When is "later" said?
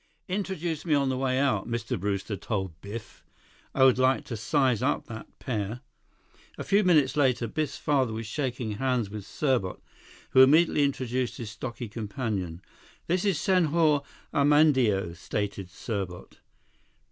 7.15-7.45